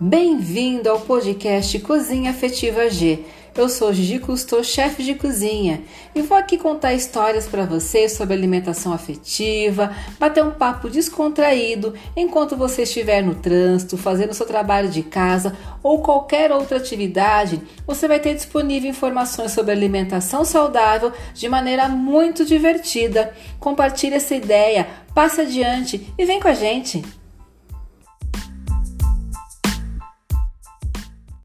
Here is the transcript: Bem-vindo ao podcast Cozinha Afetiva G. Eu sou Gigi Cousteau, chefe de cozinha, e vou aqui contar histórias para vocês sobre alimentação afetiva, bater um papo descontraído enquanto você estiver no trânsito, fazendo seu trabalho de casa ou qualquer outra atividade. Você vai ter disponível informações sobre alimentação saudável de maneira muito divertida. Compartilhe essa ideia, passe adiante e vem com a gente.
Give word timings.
Bem-vindo 0.00 0.88
ao 0.88 1.00
podcast 1.00 1.76
Cozinha 1.80 2.30
Afetiva 2.30 2.88
G. 2.88 3.24
Eu 3.52 3.68
sou 3.68 3.92
Gigi 3.92 4.20
Cousteau, 4.20 4.62
chefe 4.62 5.02
de 5.02 5.16
cozinha, 5.16 5.82
e 6.14 6.22
vou 6.22 6.38
aqui 6.38 6.56
contar 6.56 6.94
histórias 6.94 7.48
para 7.48 7.66
vocês 7.66 8.12
sobre 8.12 8.32
alimentação 8.32 8.92
afetiva, 8.92 9.92
bater 10.16 10.44
um 10.44 10.52
papo 10.52 10.88
descontraído 10.88 11.94
enquanto 12.16 12.56
você 12.56 12.82
estiver 12.82 13.24
no 13.24 13.34
trânsito, 13.34 13.96
fazendo 13.96 14.34
seu 14.34 14.46
trabalho 14.46 14.88
de 14.88 15.02
casa 15.02 15.56
ou 15.82 16.00
qualquer 16.00 16.52
outra 16.52 16.76
atividade. 16.76 17.60
Você 17.84 18.06
vai 18.06 18.20
ter 18.20 18.36
disponível 18.36 18.88
informações 18.88 19.50
sobre 19.50 19.72
alimentação 19.72 20.44
saudável 20.44 21.12
de 21.34 21.48
maneira 21.48 21.88
muito 21.88 22.44
divertida. 22.44 23.34
Compartilhe 23.58 24.14
essa 24.14 24.36
ideia, 24.36 24.86
passe 25.12 25.40
adiante 25.40 26.14
e 26.16 26.24
vem 26.24 26.38
com 26.38 26.46
a 26.46 26.54
gente. 26.54 27.02